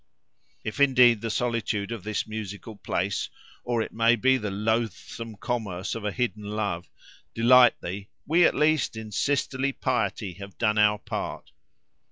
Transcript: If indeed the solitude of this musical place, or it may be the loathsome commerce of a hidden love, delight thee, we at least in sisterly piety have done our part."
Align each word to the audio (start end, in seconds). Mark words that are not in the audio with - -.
If 0.63 0.79
indeed 0.79 1.21
the 1.21 1.29
solitude 1.29 1.91
of 1.91 2.03
this 2.03 2.25
musical 2.25 2.75
place, 2.75 3.29
or 3.63 3.83
it 3.83 3.91
may 3.93 4.15
be 4.15 4.35
the 4.37 4.49
loathsome 4.49 5.35
commerce 5.35 5.93
of 5.93 6.03
a 6.03 6.11
hidden 6.11 6.41
love, 6.41 6.89
delight 7.35 7.79
thee, 7.83 8.09
we 8.25 8.43
at 8.45 8.55
least 8.55 8.97
in 8.97 9.11
sisterly 9.11 9.71
piety 9.73 10.33
have 10.33 10.57
done 10.57 10.79
our 10.79 10.97
part." 10.97 11.51